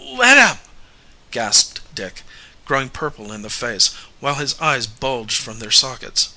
"Le 0.00 0.14
let 0.18 0.38
up!" 0.38 0.58
gasped 1.32 1.80
Dick, 1.92 2.22
growing 2.64 2.88
purple 2.88 3.32
in 3.32 3.42
the 3.42 3.50
face, 3.50 3.90
while 4.20 4.36
his 4.36 4.54
eyes 4.60 4.86
bulged 4.86 5.36
from 5.42 5.58
their 5.58 5.72
sockets. 5.72 6.28